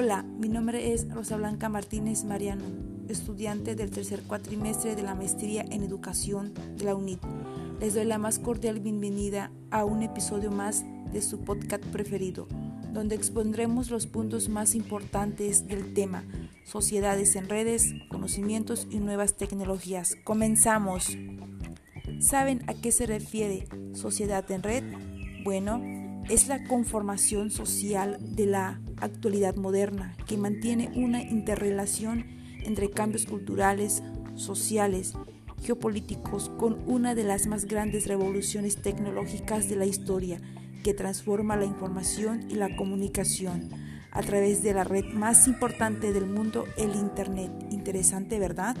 nombre 0.00 0.94
es 0.94 1.10
Rosa 1.10 1.36
Blanca 1.36 1.68
Martínez 1.68 2.24
Mariano, 2.24 2.64
estudiante 3.08 3.74
del 3.74 3.90
tercer 3.90 4.22
cuatrimestre 4.22 4.96
de 4.96 5.02
la 5.02 5.14
maestría 5.14 5.62
en 5.70 5.82
educación 5.82 6.54
de 6.78 6.84
la 6.84 6.94
UNIT. 6.94 7.20
Les 7.80 7.94
doy 7.94 8.06
la 8.06 8.16
más 8.16 8.38
cordial 8.38 8.80
bienvenida 8.80 9.52
a 9.70 9.84
un 9.84 10.02
episodio 10.02 10.50
más 10.50 10.86
de 11.12 11.20
su 11.20 11.40
podcast 11.40 11.84
preferido, 11.84 12.48
donde 12.94 13.14
expondremos 13.14 13.90
los 13.90 14.06
puntos 14.06 14.48
más 14.48 14.74
importantes 14.74 15.66
del 15.66 15.92
tema, 15.92 16.24
sociedades 16.64 17.36
en 17.36 17.50
redes, 17.50 17.92
conocimientos 18.08 18.88
y 18.90 19.00
nuevas 19.00 19.36
tecnologías. 19.36 20.16
Comenzamos. 20.24 21.18
¿Saben 22.20 22.62
a 22.68 22.74
qué 22.74 22.90
se 22.90 23.04
refiere 23.04 23.68
sociedad 23.92 24.50
en 24.50 24.62
red? 24.62 24.84
Bueno, 25.44 25.82
es 26.30 26.48
la 26.48 26.64
conformación 26.68 27.50
social 27.50 28.18
de 28.20 28.46
la 28.46 28.80
actualidad 29.00 29.56
moderna 29.56 30.16
que 30.26 30.36
mantiene 30.36 30.90
una 30.94 31.22
interrelación 31.22 32.26
entre 32.64 32.90
cambios 32.90 33.26
culturales, 33.26 34.02
sociales, 34.34 35.14
geopolíticos 35.62 36.48
con 36.50 36.78
una 36.86 37.14
de 37.14 37.24
las 37.24 37.46
más 37.46 37.66
grandes 37.66 38.06
revoluciones 38.06 38.76
tecnológicas 38.76 39.68
de 39.68 39.76
la 39.76 39.86
historia 39.86 40.40
que 40.82 40.94
transforma 40.94 41.56
la 41.56 41.66
información 41.66 42.46
y 42.50 42.54
la 42.54 42.74
comunicación 42.76 43.68
a 44.12 44.22
través 44.22 44.62
de 44.62 44.74
la 44.74 44.84
red 44.84 45.04
más 45.12 45.46
importante 45.46 46.12
del 46.12 46.26
mundo, 46.26 46.64
el 46.76 46.94
Internet. 46.94 47.52
Interesante, 47.70 48.38
¿verdad? 48.38 48.76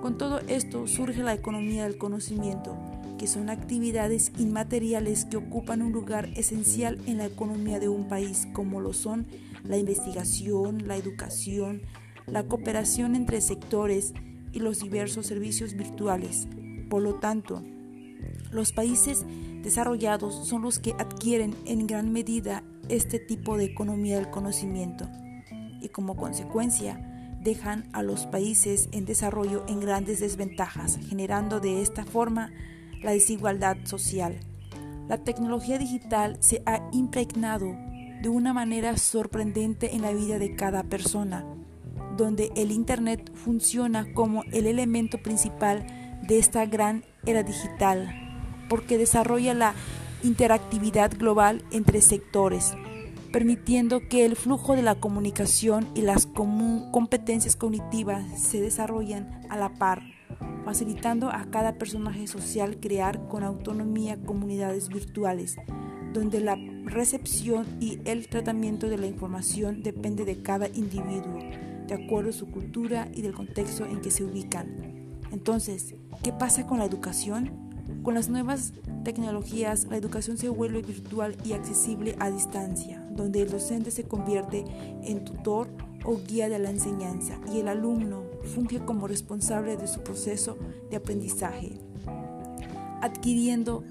Con 0.00 0.18
todo 0.18 0.40
esto 0.48 0.86
surge 0.88 1.22
la 1.22 1.34
economía 1.34 1.84
del 1.84 1.96
conocimiento, 1.96 2.76
que 3.18 3.26
son 3.26 3.50
actividades 3.50 4.32
inmateriales 4.38 5.24
que 5.24 5.36
ocupan 5.36 5.82
un 5.82 5.92
lugar 5.92 6.30
esencial 6.36 6.98
en 7.06 7.18
la 7.18 7.26
economía 7.26 7.78
de 7.78 7.88
un 7.88 8.08
país, 8.08 8.48
como 8.52 8.80
lo 8.80 8.92
son 8.92 9.26
la 9.64 9.78
investigación, 9.78 10.86
la 10.88 10.96
educación, 10.96 11.82
la 12.26 12.44
cooperación 12.44 13.14
entre 13.14 13.40
sectores 13.40 14.12
y 14.52 14.58
los 14.58 14.80
diversos 14.80 15.26
servicios 15.26 15.74
virtuales. 15.74 16.48
Por 16.88 17.02
lo 17.02 17.14
tanto, 17.14 17.62
los 18.50 18.72
países 18.72 19.24
desarrollados 19.62 20.46
son 20.46 20.62
los 20.62 20.78
que 20.78 20.94
adquieren 20.98 21.54
en 21.64 21.86
gran 21.86 22.12
medida 22.12 22.64
este 22.88 23.18
tipo 23.18 23.56
de 23.56 23.64
economía 23.64 24.16
del 24.16 24.30
conocimiento 24.30 25.08
y 25.80 25.88
como 25.88 26.16
consecuencia 26.16 27.08
dejan 27.42 27.88
a 27.92 28.02
los 28.02 28.26
países 28.26 28.88
en 28.92 29.04
desarrollo 29.04 29.64
en 29.68 29.80
grandes 29.80 30.20
desventajas, 30.20 30.98
generando 31.08 31.60
de 31.60 31.82
esta 31.82 32.04
forma 32.04 32.52
la 33.02 33.12
desigualdad 33.12 33.76
social. 33.84 34.38
La 35.08 35.18
tecnología 35.18 35.78
digital 35.78 36.36
se 36.40 36.62
ha 36.66 36.88
impregnado 36.92 37.76
de 38.22 38.28
una 38.28 38.52
manera 38.52 38.96
sorprendente 38.96 39.94
en 39.94 40.02
la 40.02 40.12
vida 40.12 40.38
de 40.38 40.54
cada 40.54 40.84
persona, 40.84 41.44
donde 42.16 42.52
el 42.56 42.70
Internet 42.70 43.32
funciona 43.34 44.12
como 44.14 44.44
el 44.52 44.66
elemento 44.66 45.18
principal 45.18 45.86
de 46.22 46.38
esta 46.38 46.64
gran 46.66 47.04
era 47.26 47.42
digital, 47.42 48.14
porque 48.68 48.96
desarrolla 48.96 49.54
la 49.54 49.74
interactividad 50.22 51.10
global 51.18 51.64
entre 51.72 52.00
sectores, 52.00 52.74
permitiendo 53.32 54.06
que 54.08 54.26
el 54.26 54.36
flujo 54.36 54.76
de 54.76 54.82
la 54.82 54.96
comunicación 54.96 55.88
y 55.94 56.02
las 56.02 56.26
competencias 56.26 57.56
cognitivas 57.56 58.24
se 58.38 58.60
desarrollen 58.60 59.26
a 59.48 59.56
la 59.56 59.72
par, 59.74 60.02
facilitando 60.64 61.30
a 61.30 61.46
cada 61.50 61.78
personaje 61.78 62.26
social 62.26 62.78
crear 62.78 63.26
con 63.28 63.42
autonomía 63.42 64.20
comunidades 64.22 64.88
virtuales, 64.88 65.56
donde 66.12 66.40
la 66.40 66.56
recepción 66.84 67.66
y 67.80 68.00
el 68.04 68.28
tratamiento 68.28 68.88
de 68.88 68.98
la 68.98 69.06
información 69.06 69.82
depende 69.82 70.26
de 70.26 70.42
cada 70.42 70.68
individuo, 70.68 71.38
de 71.86 71.94
acuerdo 71.94 72.30
a 72.30 72.34
su 72.34 72.50
cultura 72.50 73.08
y 73.14 73.22
del 73.22 73.32
contexto 73.32 73.86
en 73.86 74.02
que 74.02 74.10
se 74.10 74.24
ubican. 74.24 75.18
Entonces, 75.30 75.94
¿qué 76.22 76.32
pasa 76.32 76.66
con 76.66 76.78
la 76.78 76.84
educación? 76.84 77.72
Con 78.02 78.14
las 78.14 78.28
nuevas 78.28 78.74
tecnologías, 79.04 79.86
la 79.86 79.96
educación 79.96 80.36
se 80.36 80.50
vuelve 80.50 80.82
virtual 80.82 81.36
y 81.44 81.54
accesible 81.54 82.14
a 82.18 82.30
distancia, 82.30 83.01
donde 83.14 83.42
el 83.42 83.50
docente 83.50 83.90
se 83.90 84.04
convierte 84.04 84.64
en 85.02 85.24
tutor 85.24 85.68
o 86.04 86.18
guía 86.26 86.48
de 86.48 86.58
la 86.58 86.70
enseñanza 86.70 87.38
y 87.52 87.60
el 87.60 87.68
alumno 87.68 88.24
funge 88.54 88.80
como 88.80 89.06
responsable 89.06 89.76
de 89.76 89.86
su 89.86 90.00
proceso 90.00 90.56
de 90.90 90.96
aprendizaje, 90.96 91.78
adquiriendo 93.00 93.84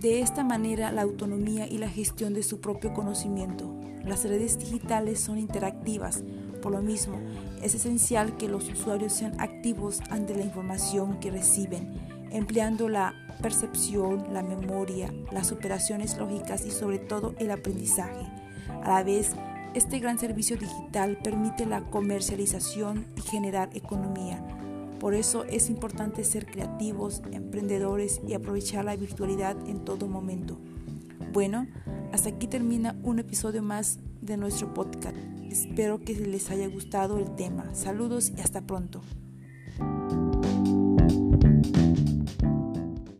de 0.00 0.20
esta 0.20 0.44
manera 0.44 0.92
la 0.92 1.02
autonomía 1.02 1.66
y 1.66 1.78
la 1.78 1.88
gestión 1.88 2.34
de 2.34 2.42
su 2.42 2.60
propio 2.60 2.92
conocimiento. 2.92 3.72
Las 4.04 4.24
redes 4.24 4.58
digitales 4.58 5.20
son 5.20 5.38
interactivas, 5.38 6.22
por 6.60 6.72
lo 6.72 6.82
mismo 6.82 7.16
es 7.62 7.74
esencial 7.74 8.36
que 8.36 8.48
los 8.48 8.68
usuarios 8.68 9.12
sean 9.12 9.40
activos 9.40 10.00
ante 10.10 10.34
la 10.34 10.42
información 10.42 11.18
que 11.20 11.30
reciben 11.30 12.14
empleando 12.34 12.88
la 12.88 13.14
percepción, 13.40 14.26
la 14.32 14.42
memoria, 14.42 15.14
las 15.30 15.52
operaciones 15.52 16.18
lógicas 16.18 16.66
y 16.66 16.72
sobre 16.72 16.98
todo 16.98 17.34
el 17.38 17.50
aprendizaje. 17.52 18.26
A 18.82 18.88
la 18.88 19.02
vez, 19.02 19.32
este 19.74 19.98
gran 19.98 20.18
servicio 20.18 20.56
digital 20.56 21.18
permite 21.22 21.66
la 21.66 21.82
comercialización 21.90 23.06
y 23.16 23.22
generar 23.22 23.70
economía. 23.74 24.42
Por 25.00 25.14
eso 25.14 25.44
es 25.44 25.68
importante 25.68 26.24
ser 26.24 26.46
creativos, 26.46 27.22
emprendedores 27.32 28.20
y 28.26 28.34
aprovechar 28.34 28.84
la 28.84 28.96
virtualidad 28.96 29.56
en 29.68 29.84
todo 29.84 30.06
momento. 30.06 30.58
Bueno, 31.32 31.66
hasta 32.12 32.28
aquí 32.28 32.46
termina 32.46 32.96
un 33.02 33.18
episodio 33.18 33.62
más 33.62 33.98
de 34.22 34.36
nuestro 34.36 34.72
podcast. 34.72 35.16
Espero 35.50 36.00
que 36.00 36.14
les 36.14 36.50
haya 36.50 36.68
gustado 36.68 37.18
el 37.18 37.34
tema. 37.34 37.74
Saludos 37.74 38.32
y 38.36 38.40
hasta 38.40 38.62
pronto. 38.62 39.02